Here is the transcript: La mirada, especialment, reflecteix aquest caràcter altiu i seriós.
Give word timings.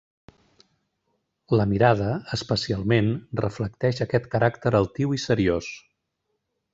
La 1.59 1.67
mirada, 1.73 2.07
especialment, 2.39 3.11
reflecteix 3.43 4.01
aquest 4.07 4.27
caràcter 4.37 4.73
altiu 4.81 5.13
i 5.19 5.25
seriós. 5.29 5.69